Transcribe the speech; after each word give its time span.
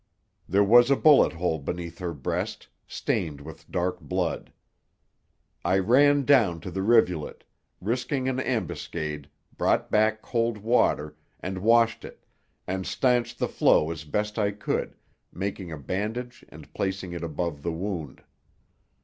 There 0.49 0.63
was 0.63 0.89
a 0.89 0.95
bullet 0.95 1.33
hole 1.33 1.59
beneath 1.59 1.99
her 1.99 2.11
breast, 2.11 2.67
stained 2.87 3.39
with 3.39 3.69
dark 3.69 3.99
blood. 4.01 4.51
I 5.63 5.77
ran 5.77 6.25
down 6.25 6.59
to 6.61 6.71
the 6.71 6.81
rivulet, 6.81 7.43
risking 7.79 8.27
an 8.27 8.39
ambuscade, 8.39 9.29
brought 9.55 9.91
back 9.91 10.23
cold 10.23 10.57
water, 10.57 11.17
and 11.39 11.59
washed 11.59 12.03
it, 12.03 12.25
and 12.65 12.87
stanched 12.87 13.37
the 13.37 13.47
flow 13.47 13.91
as 13.91 14.03
best 14.03 14.39
I 14.39 14.49
could, 14.53 14.95
making 15.31 15.71
a 15.71 15.77
bandage 15.77 16.43
and 16.49 16.73
placing 16.73 17.13
it 17.13 17.23
above 17.23 17.61
the 17.61 17.71
wound. 17.71 18.23